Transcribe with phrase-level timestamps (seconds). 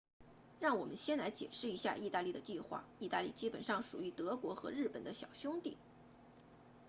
[0.59, 5.77] 让我们先来解释一下意大利的计划意大利基本上属于德国和日本的小兄弟